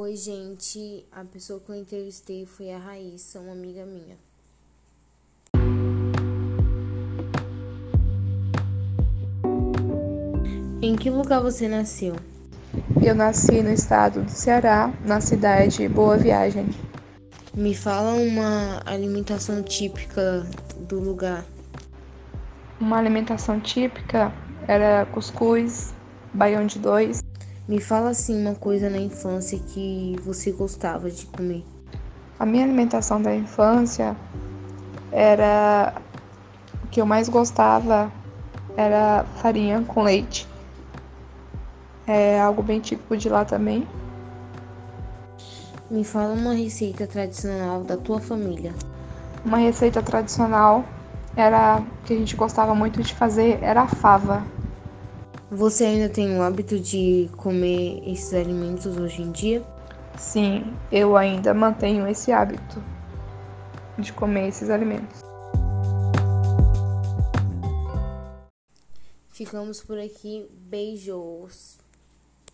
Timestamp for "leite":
40.02-40.48